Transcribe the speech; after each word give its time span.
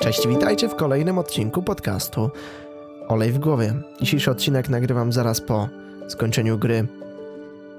Cześć, 0.00 0.28
witajcie 0.28 0.68
w 0.68 0.74
kolejnym 0.74 1.18
odcinku 1.18 1.62
podcastu 1.62 2.30
Olej 3.08 3.32
w 3.32 3.38
głowie. 3.38 3.74
Dzisiejszy 4.00 4.30
odcinek 4.30 4.68
nagrywam 4.68 5.12
zaraz 5.12 5.40
po 5.40 5.68
skończeniu 6.08 6.58
gry 6.58 6.86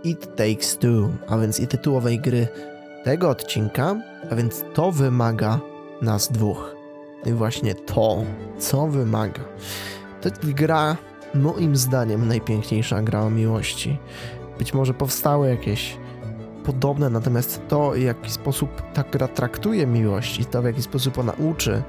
It 0.04 0.36
Takes 0.36 0.78
Two, 0.78 1.10
a 1.28 1.38
więc 1.38 1.60
i 1.60 1.68
tytułowej 1.68 2.20
gry 2.20 2.48
tego 3.04 3.30
odcinka, 3.30 3.96
a 4.32 4.36
więc 4.36 4.64
to 4.74 4.92
wymaga 4.92 5.60
nas 6.02 6.32
dwóch. 6.32 6.76
I 7.26 7.32
właśnie 7.32 7.76
to, 7.76 8.24
co 8.60 8.88
wymaga. 8.88 9.42
To 10.22 10.30
gra, 10.44 10.98
moim 11.34 11.76
zdaniem, 11.76 12.28
najpiękniejsza 12.28 13.02
gra 13.02 13.22
o 13.22 13.30
miłości. 13.30 14.00
Być 14.58 14.74
może 14.74 14.94
powstały 14.94 15.50
jakieś 15.50 15.98
podobne, 16.68 17.10
natomiast 17.10 17.62
to, 17.68 17.92
w 17.92 18.00
jaki 18.00 18.32
sposób 18.32 18.82
ta 18.94 19.04
gra 19.04 19.28
traktuje 19.28 19.88
miłość 19.88 20.40
i 20.40 20.46
to, 20.46 20.62
w 20.62 20.66
jaki 20.66 20.82
sposób 20.82 21.18
ona 21.18 21.34
uczy 21.34 21.84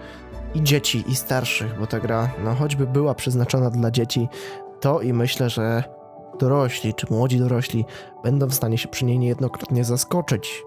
i 0.54 0.62
dzieci, 0.62 1.04
i 1.08 1.16
starszych, 1.16 1.78
bo 1.78 1.86
ta 1.86 2.00
gra, 2.00 2.30
no 2.44 2.54
choćby 2.54 2.86
była 2.86 3.14
przeznaczona 3.14 3.70
dla 3.70 3.90
dzieci, 3.90 4.28
to 4.80 5.00
i 5.00 5.12
myślę, 5.12 5.50
że 5.50 5.84
dorośli, 6.40 6.94
czy 6.94 7.06
młodzi 7.10 7.38
dorośli 7.38 7.84
będą 8.24 8.46
w 8.46 8.54
stanie 8.54 8.78
się 8.78 8.88
przy 8.88 9.04
niej 9.04 9.18
niejednokrotnie 9.18 9.84
zaskoczyć. 9.84 10.64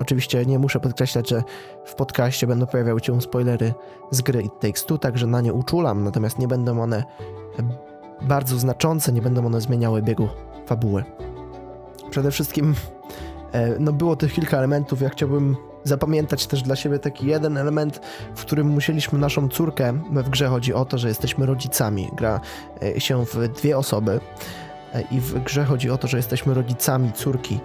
Oczywiście 0.00 0.46
nie 0.46 0.58
muszę 0.58 0.80
podkreślać, 0.80 1.28
że 1.28 1.42
w 1.84 1.94
podcaście 1.94 2.46
będą 2.46 2.66
pojawiały 2.66 3.00
się 3.00 3.20
spoilery 3.20 3.74
z 4.10 4.22
gry 4.22 4.42
It 4.42 4.52
Takes 4.60 4.84
Two, 4.84 4.98
także 4.98 5.26
na 5.26 5.40
nie 5.40 5.52
uczulam, 5.52 6.04
natomiast 6.04 6.38
nie 6.38 6.48
będą 6.48 6.82
one 6.82 7.04
bardzo 8.22 8.58
znaczące, 8.58 9.12
nie 9.12 9.22
będą 9.22 9.46
one 9.46 9.60
zmieniały 9.60 10.02
biegu 10.02 10.28
fabuły. 10.66 11.04
Przede 12.10 12.30
wszystkim 12.30 12.74
no 13.78 13.92
było 13.92 14.16
tych 14.16 14.32
kilka 14.32 14.58
elementów, 14.58 15.00
ja 15.00 15.08
chciałbym 15.08 15.56
zapamiętać 15.84 16.46
też 16.46 16.62
dla 16.62 16.76
siebie 16.76 16.98
taki 16.98 17.26
jeden 17.26 17.56
element, 17.56 18.00
w 18.34 18.40
którym 18.40 18.66
musieliśmy 18.66 19.18
naszą 19.18 19.48
córkę, 19.48 19.92
w 20.12 20.28
grze 20.28 20.48
chodzi 20.48 20.74
o 20.74 20.84
to, 20.84 20.98
że 20.98 21.08
jesteśmy 21.08 21.46
rodzicami, 21.46 22.10
gra 22.16 22.40
e, 22.82 23.00
się 23.00 23.24
w 23.26 23.48
dwie 23.48 23.78
osoby 23.78 24.20
e, 24.94 25.02
i 25.10 25.20
w 25.20 25.44
grze 25.44 25.64
chodzi 25.64 25.90
o 25.90 25.98
to, 25.98 26.08
że 26.08 26.16
jesteśmy 26.16 26.54
rodzicami 26.54 27.12
córki, 27.12 27.60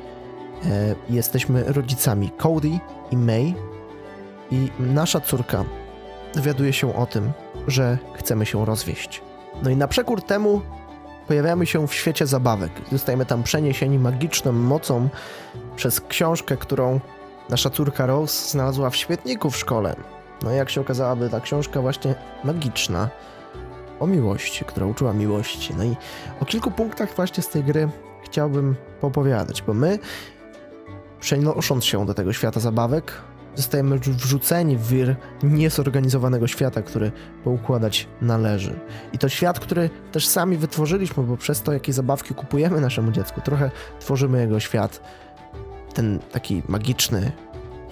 jesteśmy 1.10 1.64
rodzicami 1.64 2.32
Cody 2.38 2.80
i 3.12 3.18
May 3.18 3.56
i 4.52 4.72
nasza 4.80 5.20
córka 5.22 5.66
dowiaduje 6.36 6.74
się 6.74 6.96
o 6.96 7.06
tym, 7.06 7.32
że 7.68 7.98
chcemy 8.14 8.46
się 8.46 8.66
rozwieść. 8.66 9.22
No 9.64 9.70
i 9.70 9.76
na 9.76 9.88
przekór 9.88 10.22
temu 10.22 10.62
pojawiamy 11.28 11.66
się 11.66 11.88
w 11.88 11.94
świecie 11.94 12.28
zabawek. 12.28 12.72
Zostajemy 12.92 13.26
tam 13.26 13.44
przeniesieni 13.44 14.00
magiczną 14.00 14.52
mocą 14.52 15.10
przez 15.80 16.02
książkę, 16.02 16.58
którą 16.58 17.00
nasza 17.50 17.70
córka 17.70 18.06
Rose 18.06 18.52
znalazła 18.52 18.90
w 18.90 18.96
świetniku 18.96 19.50
w 19.50 19.58
szkole. 19.58 19.96
No 20.44 20.54
i 20.54 20.56
jak 20.56 20.70
się 20.70 20.82
okazało, 20.82 21.16
by 21.16 21.30
ta 21.30 21.40
książka 21.40 21.82
właśnie 21.82 22.16
magiczna 22.44 23.10
o 24.00 24.08
miłości, 24.08 24.66
która 24.66 24.86
uczyła 24.86 25.14
miłości. 25.14 25.74
No 25.78 25.84
i 25.84 25.96
o 26.40 26.46
kilku 26.46 26.72
punktach 26.72 27.16
właśnie 27.16 27.44
z 27.44 27.50
tej 27.50 27.64
gry 27.64 27.90
chciałbym 28.24 28.76
popowiadać, 29.02 29.62
bo 29.62 29.74
my 29.74 30.00
przenosząc 31.20 31.86
się 31.86 32.06
do 32.06 32.14
tego 32.14 32.34
świata 32.34 32.60
zabawek, 32.60 33.14
zostajemy 33.56 34.00
wrzuceni 34.00 34.78
w 34.78 34.88
wir 34.88 35.16
niezorganizowanego 35.44 36.48
świata, 36.48 36.82
który 36.82 37.12
poukładać 37.44 38.08
należy. 38.22 38.80
I 39.14 39.18
to 39.18 39.30
świat, 39.30 39.60
który 39.60 39.90
też 40.12 40.28
sami 40.28 40.58
wytworzyliśmy, 40.58 41.24
bo 41.24 41.38
przez 41.38 41.62
to, 41.62 41.74
jakie 41.74 41.94
zabawki 41.94 42.34
kupujemy 42.34 42.82
naszemu 42.82 43.12
dziecku, 43.12 43.42
trochę 43.42 43.72
tworzymy 44.00 44.42
jego 44.42 44.60
świat. 44.60 45.02
Ten 45.94 46.20
taki 46.32 46.64
magiczny, 46.68 47.32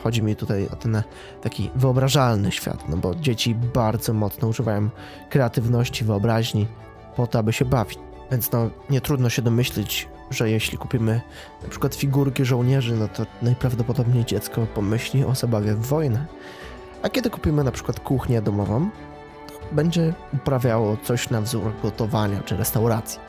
chodzi 0.04 0.24
mi 0.24 0.36
tutaj 0.36 0.68
o 0.74 0.76
ten 0.76 1.04
taki 1.42 1.70
wyobrażalny 1.76 2.52
świat, 2.52 2.90
no 2.90 2.98
bo 2.98 3.16
dzieci 3.16 3.56
bardzo 3.56 4.14
mocno 4.14 4.48
używają 4.48 4.90
kreatywności, 5.30 6.06
wyobraźni 6.06 6.68
po 7.16 7.28
to, 7.28 7.40
aby 7.40 7.54
się 7.54 7.66
bawić. 7.66 8.00
Więc 8.32 8.52
no, 8.52 8.70
nie 8.90 9.02
trudno 9.02 9.30
się 9.30 9.42
domyślić, 9.42 10.08
że 10.32 10.50
jeśli 10.50 10.78
kupimy 10.78 11.22
na 11.64 11.70
przykład 11.70 11.96
figurki 11.96 12.46
żołnierzy, 12.46 12.96
no 12.96 13.08
to 13.08 13.26
najprawdopodobniej 13.42 14.26
dziecko 14.26 14.68
pomyśli 14.76 15.26
o 15.26 15.36
zabawie 15.36 15.74
w 15.74 15.86
wojnę. 15.86 16.26
A 17.04 17.10
kiedy 17.10 17.30
kupimy 17.30 17.64
na 17.64 17.72
przykład 17.72 18.00
kuchnię 18.00 18.42
domową, 18.42 18.90
to 19.48 19.76
będzie 19.76 20.14
uprawiało 20.34 20.98
coś 21.04 21.30
na 21.30 21.42
wzór 21.42 21.74
gotowania 21.84 22.40
czy 22.46 22.58
restauracji. 22.58 23.20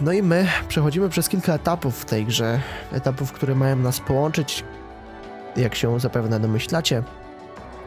No 0.00 0.12
i 0.12 0.22
my 0.22 0.46
przechodzimy 0.68 1.08
przez 1.08 1.28
kilka 1.28 1.54
etapów 1.54 2.00
w 2.00 2.04
tej 2.04 2.26
grze, 2.26 2.60
etapów, 2.92 3.32
które 3.32 3.54
mają 3.54 3.76
nas 3.76 4.00
połączyć, 4.00 4.64
jak 5.56 5.74
się 5.74 6.00
zapewne 6.00 6.40
domyślacie. 6.40 7.02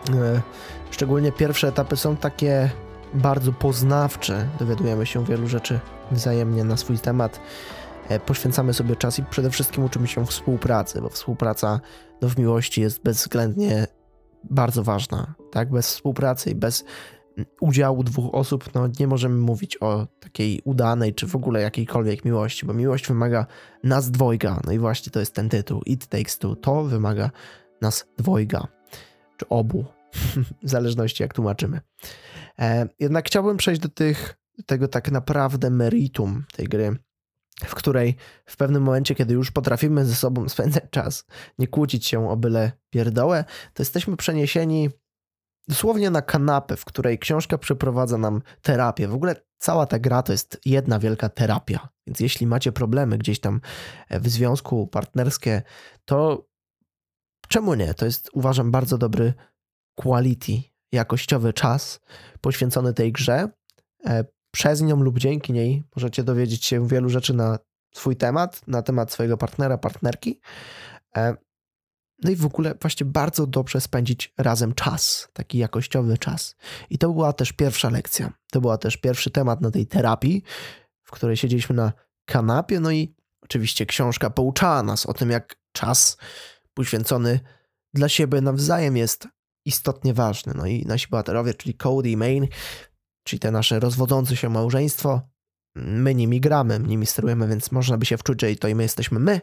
E, 0.09 0.41
szczególnie 0.91 1.31
pierwsze 1.31 1.67
etapy 1.67 1.97
są 1.97 2.17
takie 2.17 2.69
bardzo 3.13 3.53
poznawcze, 3.53 4.47
dowiadujemy 4.59 5.05
się 5.05 5.25
wielu 5.25 5.47
rzeczy 5.47 5.79
wzajemnie 6.11 6.63
na 6.63 6.77
swój 6.77 6.99
temat. 6.99 7.39
E, 8.09 8.19
poświęcamy 8.19 8.73
sobie 8.73 8.95
czas 8.95 9.19
i 9.19 9.23
przede 9.23 9.49
wszystkim 9.49 9.83
uczymy 9.83 10.07
się 10.07 10.25
współpracy, 10.25 11.01
bo 11.01 11.09
współpraca 11.09 11.79
no, 12.21 12.29
w 12.29 12.37
miłości 12.37 12.81
jest 12.81 13.03
bezwzględnie 13.03 13.87
bardzo 14.43 14.83
ważna. 14.83 15.35
Tak? 15.51 15.71
Bez 15.71 15.87
współpracy 15.87 16.49
i 16.49 16.55
bez 16.55 16.85
udziału 17.59 18.03
dwóch 18.03 18.35
osób 18.35 18.73
no, 18.73 18.89
nie 18.99 19.07
możemy 19.07 19.37
mówić 19.37 19.81
o 19.81 20.07
takiej 20.19 20.61
udanej 20.63 21.13
czy 21.13 21.27
w 21.27 21.35
ogóle 21.35 21.61
jakiejkolwiek 21.61 22.25
miłości, 22.25 22.65
bo 22.65 22.73
miłość 22.73 23.07
wymaga 23.07 23.45
nas 23.83 24.11
dwojga. 24.11 24.61
No 24.65 24.71
i 24.71 24.79
właśnie 24.79 25.11
to 25.11 25.19
jest 25.19 25.33
ten 25.33 25.49
tytuł. 25.49 25.81
It 25.85 26.07
Takes 26.07 26.37
Two. 26.37 26.55
To 26.55 26.83
wymaga 26.83 27.31
nas 27.81 28.05
dwojga. 28.17 28.67
Czy 29.37 29.49
obu. 29.49 29.85
w 30.63 30.69
zależności 30.69 31.23
jak 31.23 31.33
tłumaczymy. 31.33 31.81
E, 32.59 32.87
jednak 32.99 33.25
chciałbym 33.25 33.57
przejść 33.57 33.81
do 33.81 33.89
tych, 33.89 34.37
tego 34.65 34.87
tak 34.87 35.11
naprawdę 35.11 35.69
meritum 35.69 36.43
tej 36.55 36.67
gry, 36.67 36.95
w 37.65 37.75
której 37.75 38.15
w 38.45 38.57
pewnym 38.57 38.83
momencie, 38.83 39.15
kiedy 39.15 39.33
już 39.33 39.51
potrafimy 39.51 40.05
ze 40.05 40.15
sobą 40.15 40.49
spędzać 40.49 40.83
czas, 40.89 41.25
nie 41.59 41.67
kłócić 41.67 42.05
się 42.05 42.29
o 42.29 42.37
byle 42.37 42.71
pierdołę, 42.89 43.45
to 43.73 43.81
jesteśmy 43.83 44.17
przeniesieni 44.17 44.89
dosłownie 45.67 46.09
na 46.09 46.21
kanapę, 46.21 46.77
w 46.77 46.85
której 46.85 47.19
książka 47.19 47.57
przeprowadza 47.57 48.17
nam 48.17 48.41
terapię. 48.61 49.07
W 49.07 49.13
ogóle 49.13 49.35
cała 49.57 49.85
ta 49.85 49.99
gra 49.99 50.23
to 50.23 50.31
jest 50.31 50.59
jedna 50.65 50.99
wielka 50.99 51.29
terapia. 51.29 51.89
Więc 52.07 52.19
jeśli 52.19 52.47
macie 52.47 52.71
problemy 52.71 53.17
gdzieś 53.17 53.39
tam 53.39 53.61
w 54.09 54.29
związku 54.29 54.87
partnerskie, 54.87 55.61
to 56.05 56.47
czemu 57.47 57.73
nie? 57.73 57.93
To 57.93 58.05
jest 58.05 58.29
uważam 58.33 58.71
bardzo 58.71 58.97
dobry 58.97 59.33
quality, 59.95 60.61
jakościowy 60.91 61.53
czas 61.53 61.99
poświęcony 62.41 62.93
tej 62.93 63.11
grze. 63.11 63.49
E, 64.05 64.25
przez 64.51 64.81
nią 64.81 64.99
lub 65.03 65.19
dzięki 65.19 65.53
niej 65.53 65.83
możecie 65.95 66.23
dowiedzieć 66.23 66.65
się 66.65 66.87
wielu 66.87 67.09
rzeczy 67.09 67.33
na 67.33 67.59
swój 67.93 68.15
temat, 68.15 68.67
na 68.67 68.81
temat 68.81 69.11
swojego 69.11 69.37
partnera, 69.37 69.77
partnerki. 69.77 70.39
No 72.23 72.31
i 72.31 72.35
w 72.35 72.45
ogóle 72.45 72.75
właśnie 72.81 73.05
bardzo 73.05 73.47
dobrze 73.47 73.81
spędzić 73.81 74.33
razem 74.37 74.73
czas, 74.73 75.29
taki 75.33 75.57
jakościowy 75.57 76.17
czas. 76.17 76.55
I 76.89 76.97
to 76.97 77.13
była 77.13 77.33
też 77.33 77.51
pierwsza 77.51 77.89
lekcja. 77.89 78.33
To 78.51 78.61
była 78.61 78.77
też 78.77 78.97
pierwszy 78.97 79.31
temat 79.31 79.61
na 79.61 79.71
tej 79.71 79.87
terapii, 79.87 80.43
w 81.03 81.11
której 81.11 81.37
siedzieliśmy 81.37 81.75
na 81.75 81.93
kanapie. 82.25 82.79
No 82.79 82.91
i 82.91 83.15
oczywiście 83.41 83.85
książka 83.85 84.29
pouczała 84.29 84.83
nas 84.83 85.05
o 85.05 85.13
tym, 85.13 85.29
jak 85.29 85.55
czas 85.71 86.17
poświęcony 86.73 87.39
dla 87.93 88.09
siebie 88.09 88.41
nawzajem 88.41 88.97
jest 88.97 89.27
istotnie 89.65 90.13
ważny. 90.13 90.53
No 90.55 90.65
i 90.65 90.85
nasi 90.85 91.07
bohaterowie, 91.07 91.53
czyli 91.53 91.73
Cody 91.73 92.09
i 92.09 92.17
Main, 92.17 92.47
czyli 93.23 93.39
te 93.39 93.51
nasze 93.51 93.79
rozwodzące 93.79 94.35
się 94.35 94.49
małżeństwo, 94.49 95.21
my 95.75 96.15
nimi 96.15 96.41
gramy, 96.41 96.79
nimi 96.79 97.05
sterujemy, 97.05 97.47
więc 97.47 97.71
można 97.71 97.97
by 97.97 98.05
się 98.05 98.17
wczuć, 98.17 98.41
że 98.41 98.51
i 98.51 98.57
to 98.57 98.67
i 98.67 98.75
my 98.75 98.83
jesteśmy 98.83 99.19
my, 99.19 99.41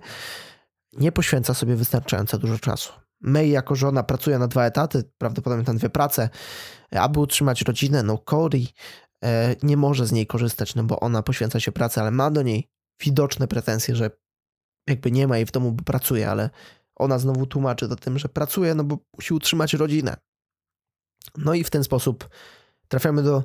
nie 0.92 1.12
poświęca 1.12 1.54
sobie 1.54 1.76
wystarczająco 1.76 2.38
dużo 2.38 2.58
czasu. 2.58 2.92
May 3.20 3.50
jako 3.50 3.74
żona 3.74 4.02
pracuje 4.02 4.38
na 4.38 4.48
dwa 4.48 4.64
etaty, 4.64 5.04
prawdopodobnie 5.18 5.64
na 5.66 5.74
dwie 5.74 5.90
prace, 5.90 6.28
aby 6.90 7.20
utrzymać 7.20 7.62
rodzinę. 7.62 8.02
No 8.02 8.18
Cody 8.18 8.66
e, 9.24 9.56
nie 9.62 9.76
może 9.76 10.06
z 10.06 10.12
niej 10.12 10.26
korzystać, 10.26 10.74
no 10.74 10.84
bo 10.84 11.00
ona 11.00 11.22
poświęca 11.22 11.60
się 11.60 11.72
pracy, 11.72 12.00
ale 12.00 12.10
ma 12.10 12.30
do 12.30 12.42
niej 12.42 12.68
widoczne 13.00 13.48
pretensje, 13.48 13.96
że 13.96 14.10
jakby 14.88 15.10
nie 15.10 15.28
ma 15.28 15.36
jej 15.36 15.46
w 15.46 15.52
domu, 15.52 15.72
bo 15.72 15.84
pracuje, 15.84 16.30
ale 16.30 16.50
ona 16.96 17.18
znowu 17.18 17.46
tłumaczy 17.46 17.88
to 17.88 17.96
tym, 17.96 18.18
że 18.18 18.28
pracuje, 18.28 18.74
no 18.74 18.84
bo 18.84 18.98
musi 19.16 19.34
utrzymać 19.34 19.74
rodzinę. 19.74 20.16
No 21.36 21.54
i 21.54 21.64
w 21.64 21.70
ten 21.70 21.84
sposób 21.84 22.28
trafiamy 22.88 23.22
do 23.22 23.42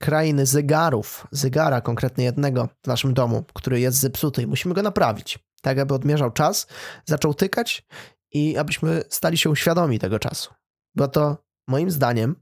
krainy 0.00 0.46
zegarów, 0.46 1.26
zegara 1.30 1.80
konkretnie 1.80 2.24
jednego 2.24 2.68
w 2.82 2.86
naszym 2.86 3.14
domu, 3.14 3.44
który 3.54 3.80
jest 3.80 3.98
zepsuty 3.98 4.42
i 4.42 4.46
musimy 4.46 4.74
go 4.74 4.82
naprawić, 4.82 5.38
tak 5.64 5.78
aby 5.78 5.94
odmierzał 5.94 6.30
czas, 6.30 6.66
zaczął 7.04 7.34
tykać 7.34 7.86
i 8.32 8.56
abyśmy 8.56 9.02
stali 9.08 9.38
się 9.38 9.56
świadomi 9.56 9.98
tego 9.98 10.18
czasu. 10.18 10.54
Bo 10.94 11.08
to 11.08 11.44
moim 11.68 11.90
zdaniem 11.90 12.36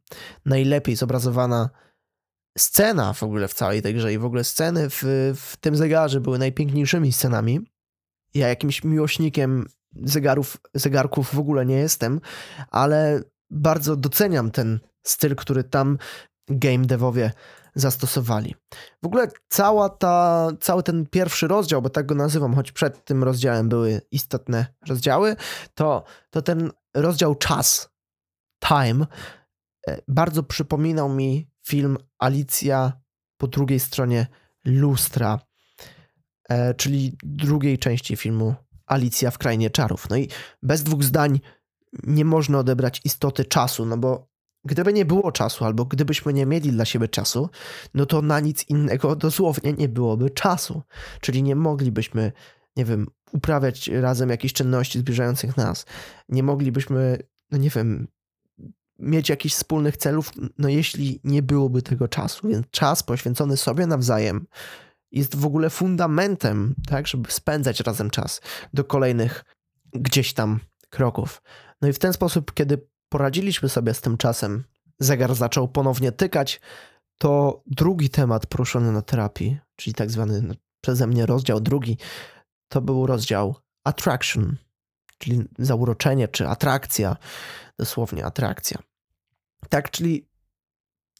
najlepiej 0.44 0.96
zobrazowana 0.96 1.70
scena 2.58 3.12
w 3.12 3.22
ogóle 3.22 3.48
w 3.48 3.54
całej 3.54 3.82
tej 3.82 3.94
grze 3.94 4.12
i 4.12 4.18
w 4.18 4.24
ogóle 4.24 4.44
sceny 4.44 4.90
w, 4.90 5.02
w 5.36 5.56
tym 5.56 5.76
zegarze 5.76 6.20
były 6.20 6.38
najpiękniejszymi 6.38 7.12
scenami. 7.12 7.60
Ja 8.34 8.48
jakimś 8.48 8.84
miłośnikiem 8.84 9.66
zegarów, 9.94 10.56
zegarków 10.74 11.34
w 11.34 11.38
ogóle 11.38 11.66
nie 11.66 11.76
jestem, 11.76 12.20
ale 12.70 13.22
bardzo 13.50 13.96
doceniam 13.96 14.50
ten 14.50 14.80
styl, 15.02 15.36
który 15.36 15.64
tam 15.64 15.98
game 16.48 16.86
devowie 16.86 17.32
zastosowali. 17.74 18.54
W 19.02 19.06
ogóle 19.06 19.28
cała 19.48 19.88
ta, 19.88 20.48
cały 20.60 20.82
ten 20.82 21.06
pierwszy 21.06 21.48
rozdział, 21.48 21.82
bo 21.82 21.90
tak 21.90 22.06
go 22.06 22.14
nazywam, 22.14 22.54
choć 22.54 22.72
przed 22.72 23.04
tym 23.04 23.24
rozdziałem 23.24 23.68
były 23.68 24.00
istotne 24.10 24.66
rozdziały, 24.88 25.36
to, 25.74 26.04
to 26.30 26.42
ten 26.42 26.70
rozdział 26.94 27.34
czas, 27.34 27.90
time, 28.68 29.06
e, 29.88 30.02
bardzo 30.08 30.42
przypominał 30.42 31.08
mi 31.08 31.50
film 31.66 31.98
Alicja 32.18 32.92
po 33.36 33.46
drugiej 33.46 33.80
stronie 33.80 34.26
lustra, 34.64 35.38
e, 36.48 36.74
czyli 36.74 37.16
drugiej 37.22 37.78
części 37.78 38.16
filmu 38.16 38.54
Alicja 38.86 39.30
w 39.30 39.38
Krainie 39.38 39.70
Czarów. 39.70 40.10
No 40.10 40.16
i 40.16 40.28
bez 40.62 40.82
dwóch 40.82 41.04
zdań 41.04 41.40
nie 42.02 42.24
można 42.24 42.58
odebrać 42.58 43.00
istoty 43.04 43.44
czasu, 43.44 43.86
no 43.86 43.96
bo 43.96 44.31
gdyby 44.64 44.92
nie 44.92 45.04
było 45.04 45.32
czasu, 45.32 45.64
albo 45.64 45.84
gdybyśmy 45.84 46.32
nie 46.32 46.46
mieli 46.46 46.72
dla 46.72 46.84
siebie 46.84 47.08
czasu, 47.08 47.50
no 47.94 48.06
to 48.06 48.22
na 48.22 48.40
nic 48.40 48.68
innego 48.68 49.16
dosłownie 49.16 49.72
nie 49.72 49.88
byłoby 49.88 50.30
czasu. 50.30 50.82
Czyli 51.20 51.42
nie 51.42 51.56
moglibyśmy, 51.56 52.32
nie 52.76 52.84
wiem, 52.84 53.06
uprawiać 53.32 53.88
razem 53.88 54.30
jakichś 54.30 54.54
czynności 54.54 54.98
zbliżających 54.98 55.56
nas. 55.56 55.86
Nie 56.28 56.42
moglibyśmy, 56.42 57.18
no 57.50 57.58
nie 57.58 57.70
wiem, 57.70 58.08
mieć 58.98 59.28
jakichś 59.28 59.54
wspólnych 59.54 59.96
celów, 59.96 60.32
no 60.58 60.68
jeśli 60.68 61.20
nie 61.24 61.42
byłoby 61.42 61.82
tego 61.82 62.08
czasu. 62.08 62.48
Więc 62.48 62.66
czas 62.70 63.02
poświęcony 63.02 63.56
sobie 63.56 63.86
nawzajem 63.86 64.46
jest 65.10 65.36
w 65.36 65.46
ogóle 65.46 65.70
fundamentem, 65.70 66.74
tak, 66.86 67.06
żeby 67.06 67.30
spędzać 67.30 67.80
razem 67.80 68.10
czas 68.10 68.40
do 68.74 68.84
kolejnych 68.84 69.44
gdzieś 69.92 70.32
tam 70.32 70.60
kroków. 70.90 71.42
No 71.80 71.88
i 71.88 71.92
w 71.92 71.98
ten 71.98 72.12
sposób, 72.12 72.54
kiedy 72.54 72.86
poradziliśmy 73.12 73.68
sobie 73.68 73.94
z 73.94 74.00
tym 74.00 74.16
czasem, 74.16 74.64
zegar 74.98 75.34
zaczął 75.34 75.68
ponownie 75.68 76.12
tykać, 76.12 76.60
to 77.18 77.62
drugi 77.66 78.10
temat 78.10 78.46
poruszony 78.46 78.92
na 78.92 79.02
terapii, 79.02 79.58
czyli 79.76 79.94
tak 79.94 80.10
zwany 80.10 80.42
no, 80.42 80.54
przeze 80.80 81.06
mnie 81.06 81.26
rozdział 81.26 81.60
drugi, 81.60 81.98
to 82.68 82.80
był 82.80 83.06
rozdział 83.06 83.54
attraction, 83.84 84.56
czyli 85.18 85.44
zauroczenie 85.58 86.28
czy 86.28 86.48
atrakcja, 86.48 87.16
dosłownie 87.78 88.24
atrakcja. 88.24 88.78
Tak, 89.68 89.90
czyli 89.90 90.28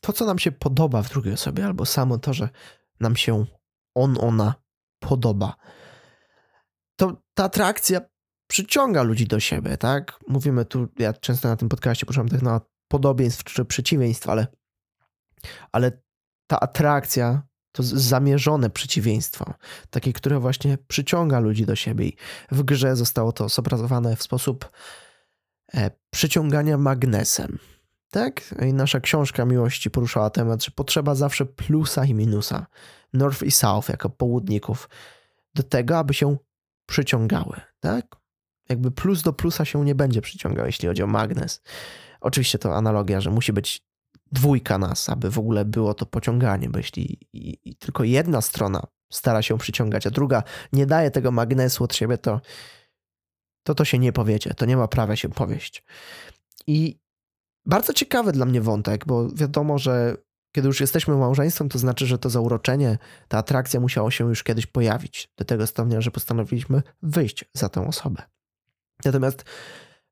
to, 0.00 0.12
co 0.12 0.24
nam 0.24 0.38
się 0.38 0.52
podoba 0.52 1.02
w 1.02 1.08
drugiej 1.08 1.34
osobie, 1.34 1.66
albo 1.66 1.86
samo 1.86 2.18
to, 2.18 2.32
że 2.32 2.48
nam 3.00 3.16
się 3.16 3.44
on, 3.94 4.16
ona 4.20 4.54
podoba. 4.98 5.56
To 6.96 7.22
ta 7.34 7.44
atrakcja 7.44 8.00
przyciąga 8.52 9.02
ludzi 9.02 9.26
do 9.26 9.40
siebie, 9.40 9.76
tak? 9.76 10.19
Mówimy 10.28 10.64
tu, 10.64 10.88
ja 10.99 11.12
często 11.12 11.49
na 11.49 11.56
tym 11.56 11.69
podcaście 11.69 12.06
poruszam 12.06 12.28
tych 12.28 12.43
na 12.43 12.60
podobieństw 12.88 13.44
czy 13.44 13.64
przeciwieństw, 13.64 14.28
ale, 14.28 14.46
ale 15.72 16.02
ta 16.46 16.60
atrakcja 16.60 17.43
to 17.72 17.82
zamierzone 17.82 18.70
przeciwieństwo, 18.70 19.54
takie, 19.90 20.12
które 20.12 20.40
właśnie 20.40 20.78
przyciąga 20.88 21.40
ludzi 21.40 21.66
do 21.66 21.76
siebie. 21.76 22.08
I 22.08 22.16
w 22.50 22.62
grze 22.62 22.96
zostało 22.96 23.32
to 23.32 23.49
zobrazowane 23.49 24.16
w 24.16 24.22
sposób 24.22 24.70
e, 25.75 25.90
przyciągania 26.10 26.78
magnesem. 26.78 27.58
Tak? 28.10 28.54
I 28.69 28.72
nasza 28.72 29.00
książka 29.00 29.44
miłości 29.44 29.90
poruszała 29.90 30.31
temat, 30.31 30.64
że 30.64 30.70
potrzeba 30.70 31.14
zawsze 31.14 31.46
plusa 31.46 32.04
i 32.04 32.14
minusa, 32.14 32.66
North 33.12 33.43
i 33.43 33.50
South 33.50 33.88
jako 33.88 34.10
południków, 34.10 34.88
do 35.54 35.62
tego, 35.62 35.99
aby 35.99 36.14
się 36.14 36.37
przyciągały. 36.87 37.60
Tak? 37.81 38.21
Jakby 38.72 38.90
plus 38.90 39.22
do 39.22 39.32
plusa 39.32 39.64
się 39.64 39.84
nie 39.84 39.94
będzie 39.94 40.20
przyciągał, 40.20 40.66
jeśli 40.66 40.88
chodzi 40.88 41.02
o 41.02 41.06
magnes. 41.06 41.62
Oczywiście 42.20 42.58
to 42.58 42.76
analogia, 42.76 43.20
że 43.20 43.30
musi 43.30 43.52
być 43.52 43.82
dwójka 44.32 44.78
nas, 44.78 45.08
aby 45.08 45.30
w 45.30 45.38
ogóle 45.38 45.64
było 45.64 45.94
to 45.94 46.06
pociąganie, 46.06 46.69
bo 46.69 46.78
jeśli 46.78 47.19
i, 47.32 47.58
i 47.64 47.76
tylko 47.76 48.04
jedna 48.04 48.40
strona 48.40 48.82
stara 49.12 49.42
się 49.42 49.58
przyciągać, 49.58 50.06
a 50.06 50.10
druga 50.10 50.42
nie 50.72 50.86
daje 50.86 51.10
tego 51.10 51.30
magnesu 51.30 51.84
od 51.84 51.94
siebie, 51.94 52.19
to 52.19 52.40
to, 53.62 53.74
to 53.74 53.84
się 53.84 53.98
nie 53.98 54.12
powiedzie, 54.12 54.54
to 54.54 54.66
nie 54.66 54.76
ma 54.76 54.88
prawa 54.88 55.16
się 55.16 55.28
powieść. 55.28 55.84
I 56.66 57.00
bardzo 57.66 57.92
ciekawy 57.92 58.32
dla 58.32 58.46
mnie 58.46 58.60
wątek, 58.60 59.06
bo 59.06 59.28
wiadomo, 59.28 59.78
że 59.78 60.16
kiedy 60.52 60.68
już 60.68 60.80
jesteśmy 60.80 61.16
małżeństwem, 61.16 61.68
to 61.68 61.78
znaczy, 61.78 62.06
że 62.06 62.18
to 62.18 62.30
zauroczenie, 62.30 62.98
ta 63.28 63.38
atrakcja 63.38 63.80
musiało 63.80 64.10
się 64.10 64.28
już 64.28 64.42
kiedyś 64.42 64.66
pojawić. 64.66 65.32
Do 65.36 65.44
tego 65.44 65.66
stopnia, 65.66 66.00
że 66.00 66.10
postanowiliśmy 66.10 66.82
wyjść 67.02 67.44
za 67.54 67.68
tę 67.68 67.86
osobę. 67.88 68.22
Natomiast 69.04 69.44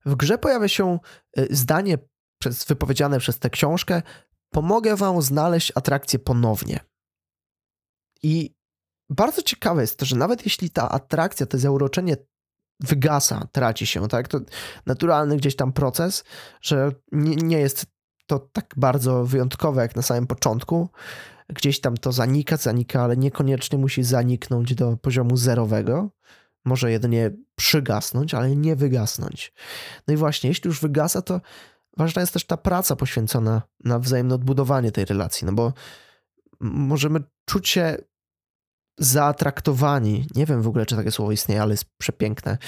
w 0.06 0.14
grze 0.14 0.38
pojawia 0.38 0.68
się 0.68 0.98
y, 1.38 1.48
zdanie 1.50 1.98
przez, 2.38 2.64
wypowiedziane 2.64 3.18
przez 3.18 3.38
tę 3.38 3.50
książkę: 3.50 4.02
Pomogę 4.50 4.96
wam 4.96 5.22
znaleźć 5.22 5.72
atrakcję 5.74 6.18
ponownie. 6.18 6.80
I 8.22 8.54
bardzo 9.08 9.42
ciekawe 9.42 9.80
jest 9.80 9.98
to, 9.98 10.06
że 10.06 10.16
nawet 10.16 10.44
jeśli 10.44 10.70
ta 10.70 10.88
atrakcja, 10.88 11.46
to 11.46 11.58
zauroczenie 11.58 12.16
wygasa, 12.80 13.48
traci 13.52 13.86
się, 13.86 14.08
tak? 14.08 14.28
To 14.28 14.40
naturalny 14.86 15.36
gdzieś 15.36 15.56
tam 15.56 15.72
proces, 15.72 16.24
że 16.60 16.92
nie, 17.12 17.36
nie 17.36 17.58
jest 17.58 17.86
to 18.26 18.38
tak 18.38 18.74
bardzo 18.76 19.24
wyjątkowe 19.24 19.82
jak 19.82 19.96
na 19.96 20.02
samym 20.02 20.26
początku. 20.26 20.88
Gdzieś 21.48 21.80
tam 21.80 21.96
to 21.96 22.12
zanika, 22.12 22.56
zanika, 22.56 23.02
ale 23.02 23.16
niekoniecznie 23.16 23.78
musi 23.78 24.02
zaniknąć 24.02 24.74
do 24.74 24.96
poziomu 24.96 25.36
zerowego. 25.36 26.10
Może 26.64 26.90
jedynie 26.90 27.30
przygasnąć, 27.56 28.34
ale 28.34 28.56
nie 28.56 28.76
wygasnąć. 28.76 29.52
No 30.08 30.14
i 30.14 30.16
właśnie, 30.16 30.48
jeśli 30.48 30.68
już 30.68 30.80
wygasa, 30.80 31.22
to 31.22 31.40
ważna 31.96 32.20
jest 32.20 32.32
też 32.32 32.46
ta 32.46 32.56
praca 32.56 32.96
poświęcona 32.96 33.62
na 33.84 33.98
wzajemne 33.98 34.34
odbudowanie 34.34 34.92
tej 34.92 35.04
relacji, 35.04 35.46
no 35.46 35.52
bo 35.52 35.72
możemy 36.60 37.20
czuć 37.44 37.68
się 37.68 37.96
zaatraktowani, 38.98 40.26
nie 40.34 40.46
wiem 40.46 40.62
w 40.62 40.68
ogóle, 40.68 40.86
czy 40.86 40.96
takie 40.96 41.10
słowo 41.10 41.32
istnieje, 41.32 41.62
ale 41.62 41.70
jest 41.70 41.84
przepiękne, 41.98 42.58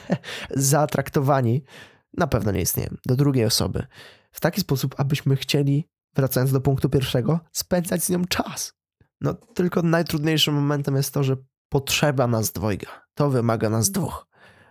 zaatraktowani, 0.50 1.62
na 2.16 2.26
pewno 2.26 2.52
nie 2.52 2.60
istnieje, 2.60 2.90
do 3.06 3.16
drugiej 3.16 3.44
osoby. 3.44 3.86
W 4.32 4.40
taki 4.40 4.60
sposób, 4.60 4.94
abyśmy 4.98 5.36
chcieli, 5.36 5.88
wracając 6.16 6.52
do 6.52 6.60
punktu 6.60 6.88
pierwszego, 6.88 7.40
spędzać 7.52 8.04
z 8.04 8.10
nią 8.10 8.24
czas. 8.24 8.72
No 9.20 9.34
tylko 9.34 9.82
najtrudniejszym 9.82 10.54
momentem 10.54 10.96
jest 10.96 11.14
to, 11.14 11.24
że 11.24 11.36
potrzeba 11.70 12.26
nas 12.26 12.52
dwojga. 12.52 12.88
To 13.14 13.30
wymaga 13.30 13.70
nas 13.70 13.90
dwóch, 13.90 14.26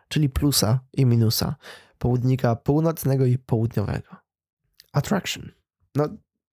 czyli 0.07 0.29
plusa 0.29 0.79
i 0.93 1.05
minusa, 1.05 1.55
południka 1.97 2.55
północnego 2.55 3.25
i 3.25 3.37
południowego. 3.37 4.15
Attraction. 4.93 5.51
No, 5.95 6.09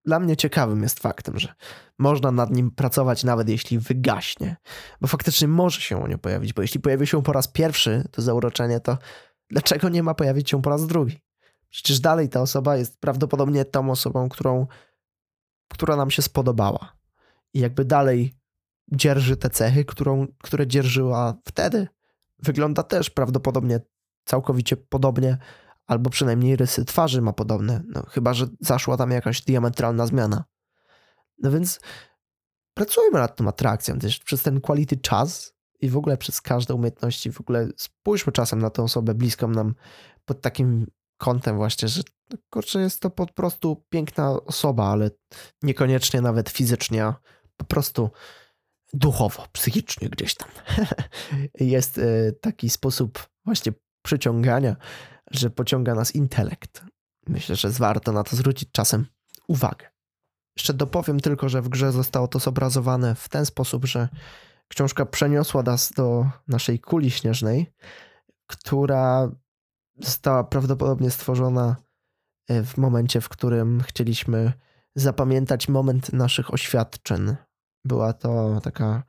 dla 0.06 0.20
mnie 0.20 0.38
ciekawym 0.38 0.84
jest 0.84 1.00
faktem, 1.00 1.40
że 1.40 1.54
można 1.98 2.32
nad 2.32 2.52
nim 2.52 2.72
pracować 2.72 3.24
nawet 3.24 3.50
jeśli 3.50 3.80
wygaśnie, 3.80 4.56
bo 5.02 5.08
faktycznie 5.08 5.48
może 5.48 5.82
się 5.82 6.04
o 6.04 6.08
nie 6.08 6.18
pojawić, 6.18 6.54
bo 6.54 6.62
jeśli 6.62 6.80
pojawi 6.80 7.08
się 7.08 7.24
po 7.24 7.34
raz 7.34 7.48
pierwszy 7.48 8.08
to 8.12 8.22
zauroczenie, 8.22 8.80
to 8.80 8.98
dlaczego 9.50 9.90
nie 9.90 10.04
ma 10.04 10.14
pojawić 10.14 10.50
się 10.50 10.62
po 10.62 10.70
raz 10.70 10.88
drugi? 10.88 11.22
Przecież 11.70 12.00
dalej 12.00 12.30
ta 12.30 12.42
osoba 12.42 12.78
jest 12.78 13.00
prawdopodobnie 13.00 13.66
tą 13.66 13.92
osobą, 13.92 14.30
którą, 14.30 14.68
która 15.70 15.96
nam 15.96 16.12
się 16.12 16.22
spodobała. 16.22 16.96
I 17.54 17.60
jakby 17.60 17.86
dalej 17.86 18.36
dzierży 18.92 19.38
te 19.38 19.50
cechy, 19.50 19.86
którą, 19.86 20.28
które 20.44 20.68
dzierżyła 20.68 21.34
wtedy. 21.46 21.88
Wygląda 22.40 22.84
też 22.84 23.10
prawdopodobnie 23.10 23.80
całkowicie 24.26 24.78
podobnie, 24.78 25.38
albo 25.88 26.10
przynajmniej 26.10 26.56
rysy 26.56 26.86
twarzy 26.86 27.22
ma 27.22 27.34
podobne, 27.34 27.84
no, 27.88 28.06
chyba 28.10 28.34
że 28.34 28.48
zaszła 28.60 28.98
tam 28.98 29.12
jakaś 29.12 29.42
diametralna 29.42 30.08
zmiana. 30.08 30.44
No 31.38 31.52
więc 31.52 31.80
pracujmy 32.74 33.20
nad 33.20 33.36
tą 33.36 33.48
atrakcją 33.48 34.00
też 34.00 34.20
przez 34.20 34.42
ten 34.42 34.62
quality 34.62 34.98
czas 34.98 35.54
i 35.82 35.90
w 35.90 35.98
ogóle 35.98 36.18
przez 36.18 36.42
każde 36.42 36.74
umiejętności, 36.74 37.32
w 37.32 37.42
ogóle 37.42 37.68
spójrzmy 37.78 38.34
czasem 38.34 38.60
na 38.60 38.70
tę 38.70 38.84
osobę 38.84 39.14
bliską 39.14 39.48
nam 39.48 39.76
pod 40.26 40.42
takim 40.42 40.88
kątem 41.18 41.58
właśnie, 41.58 41.88
że 41.88 42.02
no, 42.32 42.38
kurczę, 42.50 42.80
jest 42.80 43.00
to 43.00 43.10
po 43.10 43.26
prostu 43.26 43.86
piękna 43.90 44.30
osoba, 44.30 44.88
ale 44.88 45.12
niekoniecznie 45.64 46.22
nawet 46.22 46.50
fizycznie, 46.50 47.14
po 47.58 47.66
prostu 47.66 48.10
duchowo, 48.96 49.48
psychicznie 49.52 50.10
gdzieś 50.10 50.36
tam. 50.36 50.50
jest 51.60 51.98
e, 51.98 52.32
taki 52.32 52.70
sposób 52.70 53.28
właśnie 53.46 53.74
przyciągania, 54.02 54.76
że 55.32 55.50
pociąga 55.50 55.96
nas 55.96 56.16
intelekt. 56.16 56.84
Myślę, 57.28 57.56
że 57.56 57.70
warto 57.70 58.12
na 58.12 58.24
to 58.24 58.36
zwrócić 58.36 58.72
czasem 58.72 59.06
uwagę. 59.48 59.90
Jeszcze 60.58 60.74
dopowiem 60.74 61.20
tylko, 61.20 61.50
że 61.50 61.62
w 61.62 61.70
grze 61.70 61.92
zostało 61.92 62.28
to 62.28 62.40
zobrazowane 62.40 63.16
w 63.16 63.30
ten 63.30 63.46
sposób, 63.46 63.86
że 63.86 64.10
książka 64.68 65.06
przeniosła 65.06 65.64
nas 65.64 65.92
do 65.92 66.30
naszej 66.48 66.80
kuli 66.80 67.12
śnieżnej, 67.12 67.74
która 68.48 69.32
została 70.00 70.44
prawdopodobnie 70.44 71.12
stworzona 71.12 71.76
e, 72.48 72.64
w 72.64 72.78
momencie, 72.78 73.22
w 73.22 73.30
którym 73.30 73.82
chcieliśmy 73.82 74.54
zapamiętać 74.96 75.70
moment 75.70 76.14
naszych 76.14 76.54
oświadczeń. 76.54 77.36
Była 77.86 78.14
to 78.14 78.62
taka 78.64 79.04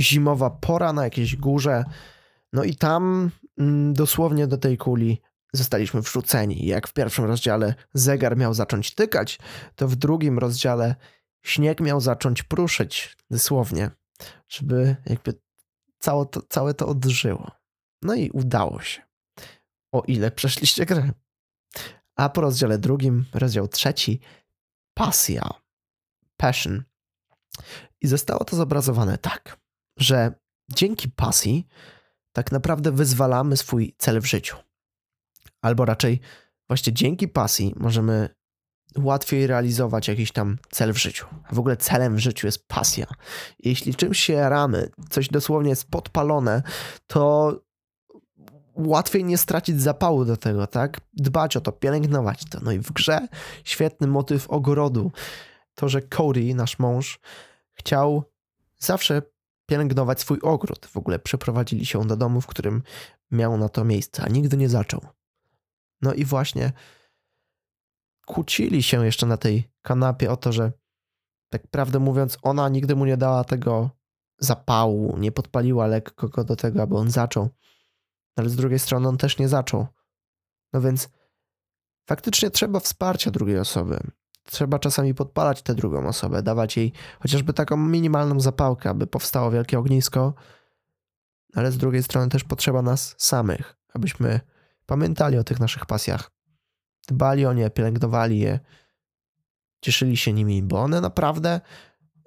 zimowa 0.00 0.50
pora 0.50 0.92
na 0.92 1.04
jakiejś 1.04 1.36
górze. 1.36 1.84
No 2.52 2.64
i 2.64 2.74
tam 2.76 3.30
mm, 3.58 3.94
dosłownie 3.94 4.46
do 4.46 4.58
tej 4.58 4.78
kuli 4.78 5.20
zostaliśmy 5.52 6.00
wrzuceni. 6.00 6.66
Jak 6.66 6.88
w 6.88 6.92
pierwszym 6.92 7.24
rozdziale 7.24 7.74
zegar 7.94 8.36
miał 8.36 8.54
zacząć 8.54 8.94
tykać, 8.94 9.38
to 9.76 9.88
w 9.88 9.96
drugim 9.96 10.38
rozdziale 10.38 10.94
śnieg 11.42 11.80
miał 11.80 12.00
zacząć 12.00 12.42
pruszyć, 12.42 13.16
dosłownie, 13.30 13.90
żeby 14.48 14.96
jakby 15.06 15.34
całe 15.98 16.26
to, 16.26 16.42
całe 16.48 16.74
to 16.74 16.86
odżyło. 16.86 17.50
No 18.02 18.14
i 18.14 18.30
udało 18.30 18.80
się. 18.80 19.02
O 19.92 20.02
ile 20.06 20.30
przeszliście 20.30 20.86
grę. 20.86 21.10
A 22.16 22.28
po 22.28 22.40
rozdziale 22.40 22.78
drugim, 22.78 23.24
rozdział 23.34 23.68
trzeci, 23.68 24.20
pasja, 24.94 25.50
passion. 26.36 26.84
I 28.00 28.08
zostało 28.08 28.44
to 28.44 28.56
zobrazowane 28.56 29.18
tak, 29.18 29.58
że 29.96 30.34
dzięki 30.72 31.08
pasji 31.08 31.66
tak 32.32 32.52
naprawdę 32.52 32.92
wyzwalamy 32.92 33.56
swój 33.56 33.94
cel 33.98 34.20
w 34.20 34.26
życiu. 34.26 34.56
Albo 35.62 35.84
raczej 35.84 36.20
właśnie 36.68 36.92
dzięki 36.92 37.28
pasji 37.28 37.74
możemy 37.76 38.28
łatwiej 38.98 39.46
realizować 39.46 40.08
jakiś 40.08 40.32
tam 40.32 40.58
cel 40.70 40.92
w 40.92 40.96
życiu. 40.96 41.26
W 41.52 41.58
ogóle 41.58 41.76
celem 41.76 42.16
w 42.16 42.18
życiu 42.18 42.46
jest 42.46 42.68
pasja. 42.68 43.06
Jeśli 43.58 43.94
czymś 43.94 44.20
się 44.20 44.48
ramy, 44.48 44.90
coś 45.10 45.28
dosłownie 45.28 45.70
jest 45.70 45.90
podpalone, 45.90 46.62
to 47.06 47.54
łatwiej 48.74 49.24
nie 49.24 49.38
stracić 49.38 49.80
zapału 49.80 50.24
do 50.24 50.36
tego, 50.36 50.66
tak? 50.66 51.00
Dbać 51.12 51.56
o 51.56 51.60
to, 51.60 51.72
pielęgnować 51.72 52.44
to. 52.50 52.58
No 52.62 52.72
i 52.72 52.78
w 52.78 52.92
grze 52.92 53.28
świetny 53.64 54.06
motyw 54.06 54.50
ogrodu. 54.50 55.12
To, 55.74 55.88
że 55.88 56.02
Cody, 56.02 56.54
nasz 56.54 56.78
mąż, 56.78 57.20
chciał 57.80 58.24
zawsze 58.78 59.22
pielęgnować 59.66 60.20
swój 60.20 60.38
ogród. 60.42 60.86
W 60.86 60.96
ogóle 60.96 61.18
przeprowadzili 61.18 61.86
się 61.86 62.06
do 62.06 62.16
domu, 62.16 62.40
w 62.40 62.46
którym 62.46 62.82
miał 63.30 63.58
na 63.58 63.68
to 63.68 63.84
miejsce, 63.84 64.22
a 64.22 64.28
nigdy 64.28 64.56
nie 64.56 64.68
zaczął. 64.68 65.00
No 66.02 66.14
i 66.14 66.24
właśnie 66.24 66.72
kłócili 68.26 68.82
się 68.82 69.04
jeszcze 69.04 69.26
na 69.26 69.36
tej 69.36 69.70
kanapie 69.82 70.30
o 70.30 70.36
to, 70.36 70.52
że 70.52 70.72
tak 71.52 71.66
prawdę 71.66 71.98
mówiąc, 71.98 72.38
ona 72.42 72.68
nigdy 72.68 72.96
mu 72.96 73.04
nie 73.04 73.16
dała 73.16 73.44
tego 73.44 73.90
zapału, 74.38 75.18
nie 75.18 75.32
podpaliła 75.32 75.86
lekko 75.86 76.28
go 76.28 76.44
do 76.44 76.56
tego, 76.56 76.82
aby 76.82 76.96
on 76.96 77.10
zaczął. 77.10 77.48
Ale 78.36 78.48
z 78.48 78.56
drugiej 78.56 78.78
strony 78.78 79.08
on 79.08 79.18
też 79.18 79.38
nie 79.38 79.48
zaczął. 79.48 79.86
No 80.72 80.80
więc 80.80 81.08
faktycznie 82.08 82.50
trzeba 82.50 82.80
wsparcia 82.80 83.30
drugiej 83.30 83.58
osoby. 83.58 84.00
Trzeba 84.50 84.78
czasami 84.78 85.14
podpalać 85.14 85.62
tę 85.62 85.74
drugą 85.74 86.06
osobę, 86.06 86.42
dawać 86.42 86.76
jej 86.76 86.92
chociażby 87.20 87.52
taką 87.52 87.76
minimalną 87.76 88.40
zapałkę, 88.40 88.90
aby 88.90 89.06
powstało 89.06 89.50
wielkie 89.50 89.78
ognisko, 89.78 90.34
ale 91.54 91.72
z 91.72 91.78
drugiej 91.78 92.02
strony 92.02 92.28
też 92.28 92.44
potrzeba 92.44 92.82
nas 92.82 93.14
samych, 93.18 93.76
abyśmy 93.94 94.40
pamiętali 94.86 95.38
o 95.38 95.44
tych 95.44 95.60
naszych 95.60 95.86
pasjach, 95.86 96.30
dbali 97.08 97.46
o 97.46 97.52
nie, 97.52 97.70
pielęgnowali 97.70 98.38
je, 98.38 98.60
cieszyli 99.80 100.16
się 100.16 100.32
nimi, 100.32 100.62
bo 100.62 100.80
one 100.80 101.00
naprawdę, 101.00 101.60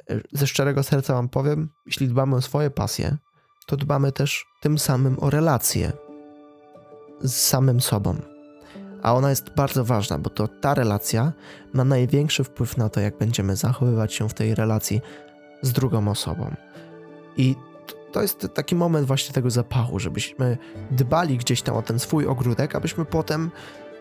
e, 0.10 0.22
ze 0.32 0.48
szczerego 0.48 0.84
serca 0.84 1.14
wam 1.14 1.30
powiem, 1.30 1.70
jeśli 1.86 2.08
dbamy 2.08 2.36
o 2.36 2.42
swoje 2.42 2.72
pasje, 2.72 3.18
to 3.66 3.78
dbamy 3.78 4.12
też 4.12 4.46
tym 4.62 4.80
samym 4.80 5.20
o 5.20 5.30
relacje 5.30 5.92
z 7.22 7.34
samym 7.34 7.82
sobą. 7.82 8.33
A 9.04 9.14
ona 9.14 9.30
jest 9.30 9.50
bardzo 9.50 9.86
ważna, 9.86 10.20
bo 10.20 10.30
to 10.30 10.48
ta 10.48 10.74
relacja 10.74 11.32
ma 11.74 11.84
największy 11.84 12.44
wpływ 12.44 12.78
na 12.78 12.90
to, 12.90 13.00
jak 13.00 13.18
będziemy 13.18 13.56
zachowywać 13.56 14.14
się 14.14 14.30
w 14.30 14.34
tej 14.34 14.56
relacji 14.56 15.02
z 15.62 15.72
drugą 15.72 16.08
osobą. 16.08 16.56
I 17.38 17.56
to 18.12 18.22
jest 18.22 18.48
taki 18.54 18.76
moment 18.76 19.08
właśnie 19.08 19.34
tego 19.34 19.50
zapachu, 19.50 20.00
żebyśmy 20.00 20.58
dbali 20.92 21.38
gdzieś 21.38 21.62
tam 21.62 21.76
o 21.76 21.82
ten 21.82 22.00
swój 22.00 22.28
ogródek, 22.28 22.76
abyśmy 22.76 23.06
potem 23.06 23.52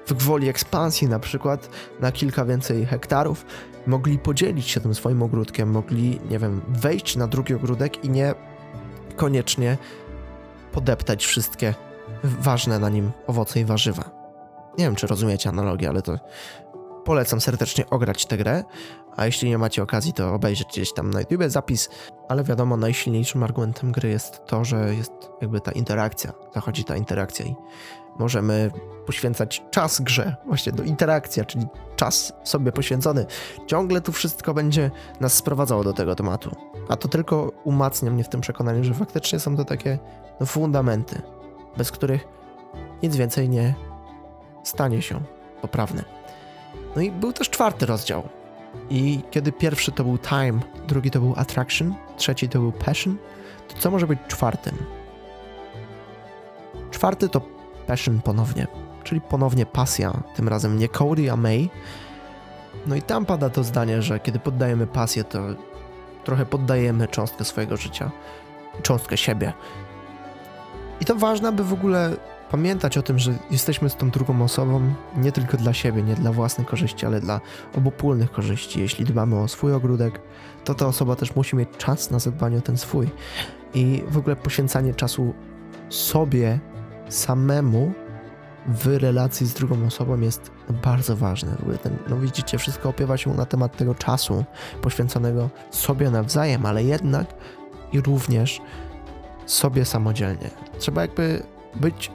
w 0.07 0.15
gwoli 0.15 0.49
ekspansji 0.49 1.09
na 1.09 1.19
przykład 1.19 1.69
na 2.01 2.13
kilka 2.13 2.45
więcej 2.45 2.87
hektarów 2.87 3.47
mogli 3.87 4.19
podzielić 4.19 4.69
się 4.69 4.81
tym 4.81 4.95
swoim 4.95 5.23
ogródkiem, 5.23 5.71
mogli, 5.71 6.21
nie 6.31 6.39
wiem, 6.39 6.61
wejść 6.69 7.17
na 7.17 7.27
drugi 7.27 7.55
ogródek 7.55 8.05
i 8.05 8.09
nie 8.09 8.35
koniecznie 9.17 9.79
podeptać 10.73 11.27
wszystkie 11.27 11.75
ważne 12.25 12.79
na 12.79 12.89
nim 12.89 13.11
owoce 13.27 13.61
i 13.61 13.65
warzywa. 13.65 14.22
Nie 14.79 14.85
wiem, 14.85 14.95
czy 14.95 15.07
rozumiecie 15.07 15.49
analogię, 15.49 15.89
ale 15.89 16.03
to 16.03 16.19
polecam 17.05 17.41
serdecznie 17.41 17.91
ograć 17.91 18.27
tę 18.27 18.37
grę, 18.37 18.65
a 19.17 19.27
jeśli 19.27 19.49
nie 19.49 19.59
macie 19.59 19.83
okazji, 19.83 20.13
to 20.13 20.35
obejrzeć 20.35 20.69
gdzieś 20.69 20.93
tam 20.93 21.11
na 21.11 21.21
YouTube 21.21 21.43
zapis, 21.47 21.89
ale 22.29 22.45
wiadomo, 22.45 22.77
najsilniejszym 22.77 23.43
argumentem 23.43 23.93
gry 23.93 24.09
jest 24.09 24.47
to, 24.47 24.65
że 24.65 24.95
jest 24.95 25.13
jakby 25.41 25.61
ta 25.61 25.73
interakcja, 25.73 26.33
zachodzi 26.55 26.85
ta 26.85 26.97
interakcja 26.97 27.47
i 27.47 27.55
możemy 28.19 28.71
poświęcać 29.07 29.63
czas 29.71 30.01
grze, 30.01 30.37
właśnie 30.47 30.73
do 30.73 30.83
interakcji, 30.83 31.47
czyli 31.47 31.67
czas 31.97 32.33
sobie 32.45 32.73
poświęcony. 32.73 33.27
Ciągle 33.67 34.01
tu 34.01 34.13
wszystko 34.13 34.55
będzie 34.55 34.91
nas 35.21 35.35
sprowadzało 35.35 35.85
do 35.85 35.93
tego 35.93 36.15
tematu. 36.15 36.57
A 36.89 36.97
to 36.97 37.09
tylko 37.09 37.53
umacnia 37.65 38.11
mnie 38.11 38.25
w 38.25 38.29
tym 38.29 38.41
przekonaniu, 38.41 38.85
że 38.85 38.95
faktycznie 38.95 39.39
są 39.39 39.57
to 39.57 39.65
takie 39.65 39.99
no, 40.41 40.47
fundamenty, 40.47 41.23
bez 41.77 41.91
których 41.91 42.29
nic 43.03 43.17
więcej 43.17 43.49
nie 43.49 43.75
stanie 44.63 45.03
się 45.03 45.21
poprawne. 45.63 46.05
No 46.97 47.03
i 47.03 47.11
był 47.11 47.33
też 47.33 47.51
czwarty 47.51 47.87
rozdział. 47.87 48.29
I 48.91 49.21
kiedy 49.31 49.53
pierwszy 49.53 49.93
to 49.93 50.05
był 50.05 50.19
time, 50.19 50.61
drugi 50.89 51.11
to 51.11 51.21
był 51.21 51.35
attraction, 51.37 51.95
trzeci 52.17 52.49
to 52.49 52.59
był 52.59 52.73
passion, 52.73 53.17
to 53.69 53.77
co 53.79 53.91
może 53.91 54.07
być 54.07 54.19
czwartym? 54.29 54.79
Czwarty 56.91 57.29
to 57.29 57.41
passion 57.87 58.21
ponownie, 58.21 58.67
czyli 59.05 59.21
ponownie 59.21 59.67
pasja, 59.67 60.23
tym 60.37 60.49
razem 60.49 60.79
nie 60.79 60.89
Cody, 60.89 61.33
a 61.33 61.37
May. 61.37 61.71
No 62.87 62.97
i 62.97 63.03
tam 63.03 63.27
pada 63.27 63.51
to 63.51 63.65
zdanie, 63.65 64.03
że 64.03 64.21
kiedy 64.21 64.39
poddajemy 64.39 64.87
pasję, 64.87 65.25
to 65.25 65.39
trochę 66.25 66.47
poddajemy 66.47 67.09
cząstkę 67.09 67.45
swojego 67.45 67.77
życia, 67.77 68.11
cząstkę 68.83 69.17
siebie. 69.17 69.53
I 71.01 71.05
to 71.05 71.15
ważne, 71.15 71.49
aby 71.49 71.65
w 71.65 71.73
ogóle 71.73 72.17
pamiętać 72.53 72.99
o 72.99 73.03
tym, 73.03 73.19
że 73.19 73.35
jesteśmy 73.51 73.91
z 73.91 73.97
tą 73.97 74.11
drugą 74.11 74.43
osobą 74.43 74.95
nie 75.17 75.33
tylko 75.33 75.57
dla 75.57 75.73
siebie, 75.73 76.03
nie 76.03 76.15
dla 76.15 76.33
własnych 76.33 76.67
korzyści, 76.67 77.07
ale 77.07 77.21
dla 77.21 77.41
obopólnych 77.77 78.33
korzyści. 78.33 78.81
Jeśli 78.81 79.05
dbamy 79.05 79.41
o 79.41 79.49
swój 79.49 79.73
ogródek, 79.73 80.21
to 80.65 80.75
ta 80.75 80.87
osoba 80.87 81.17
też 81.17 81.37
musi 81.37 81.57
mieć 81.57 81.69
czas 81.79 82.11
na 82.11 82.19
zadbanie 82.19 82.59
o 82.59 82.61
ten 82.61 82.77
swój. 82.79 83.09
I 83.75 84.03
w 84.09 84.19
ogóle 84.19 84.37
poświęcanie 84.37 84.95
czasu 84.95 85.35
sobie 85.89 86.59
samemu 87.09 87.93
w 88.67 88.87
relacji 88.87 89.47
z 89.47 89.55
drugą 89.55 89.87
osobą 89.87 90.21
jest 90.21 90.51
bardzo 90.83 91.17
ważne. 91.17 91.57
W 91.57 91.61
ogóle 91.61 91.79
ten, 91.79 91.97
no 92.09 92.17
widzicie, 92.17 92.59
wszystko 92.59 92.89
opiewa 92.89 93.17
się 93.17 93.35
na 93.35 93.47
temat 93.47 93.77
tego 93.77 93.95
czasu 93.95 94.45
poświęconego 94.83 95.51
sobie 95.71 96.11
nawzajem, 96.11 96.67
ale 96.67 96.85
jednak 96.85 97.27
i 97.93 98.01
również 98.01 98.61
sobie 99.47 99.85
samodzielnie. 99.85 100.51
Trzeba 100.79 101.03
jakby 101.03 101.43
być, 101.75 102.11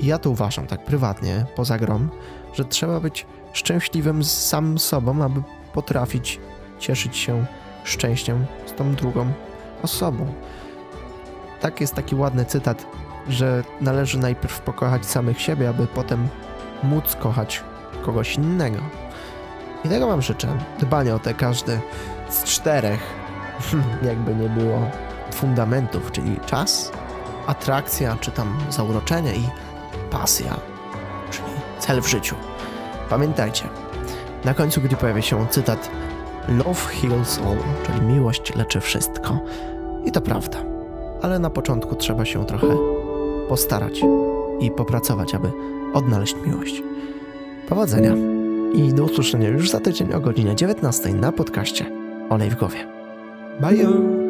ja 0.00 0.18
to 0.18 0.30
uważam 0.30 0.66
tak 0.66 0.84
prywatnie, 0.84 1.46
poza 1.56 1.78
grą, 1.78 2.08
że 2.54 2.64
trzeba 2.64 3.00
być 3.00 3.26
szczęśliwym 3.52 4.24
z 4.24 4.48
samym 4.48 4.78
sobą, 4.78 5.24
aby 5.24 5.42
potrafić 5.72 6.40
cieszyć 6.78 7.16
się 7.16 7.46
szczęściem 7.84 8.46
z 8.66 8.72
tą 8.72 8.94
drugą 8.94 9.32
osobą. 9.82 10.34
Tak 11.60 11.80
jest 11.80 11.94
taki 11.94 12.14
ładny 12.14 12.44
cytat 12.44 12.86
że 13.28 13.64
należy 13.80 14.18
najpierw 14.18 14.60
pokochać 14.60 15.06
samych 15.06 15.40
siebie, 15.40 15.68
aby 15.68 15.86
potem 15.86 16.28
móc 16.82 17.16
kochać 17.16 17.62
kogoś 18.02 18.34
innego. 18.36 18.78
I 19.84 19.88
tego 19.88 20.06
Wam 20.06 20.22
życzę. 20.22 20.48
Dbanie 20.78 21.14
o 21.14 21.18
te 21.18 21.34
każdy 21.34 21.80
z 22.28 22.44
czterech, 22.44 23.00
jakby 24.08 24.34
nie 24.34 24.48
było, 24.48 24.90
fundamentów, 25.32 26.12
czyli 26.12 26.40
czas, 26.46 26.92
atrakcja, 27.46 28.16
czy 28.20 28.30
tam 28.30 28.58
zauroczenie 28.70 29.34
i 29.34 29.48
pasja, 30.12 30.56
czyli 31.30 31.48
cel 31.78 32.00
w 32.00 32.08
życiu. 32.08 32.36
Pamiętajcie, 33.10 33.68
na 34.44 34.54
końcu 34.54 34.80
gdy 34.80 34.96
pojawia 34.96 35.22
się 35.22 35.46
cytat 35.50 35.90
Love 36.48 36.80
heals 36.80 37.38
all, 37.38 37.56
czyli 37.86 38.00
miłość 38.00 38.54
leczy 38.56 38.80
wszystko. 38.80 39.38
I 40.04 40.12
to 40.12 40.20
prawda. 40.20 40.58
Ale 41.22 41.38
na 41.38 41.50
początku 41.50 41.96
trzeba 41.96 42.24
się 42.24 42.46
trochę 42.46 42.66
postarać 43.48 44.00
i 44.60 44.70
popracować, 44.70 45.34
aby 45.34 45.52
odnaleźć 45.94 46.36
miłość. 46.46 46.82
Powodzenia 47.68 48.14
i 48.74 48.92
do 48.92 49.04
usłyszenia 49.04 49.48
już 49.48 49.70
za 49.70 49.80
tydzień 49.80 50.12
o 50.12 50.20
godzinie 50.20 50.56
19 50.56 51.14
na 51.14 51.32
podcaście 51.32 51.86
Olej 52.30 52.50
w 52.50 52.54
głowie. 52.54 52.86
Bye! 53.60 54.21